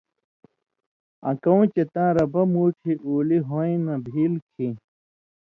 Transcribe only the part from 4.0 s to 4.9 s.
بھیل کھیں،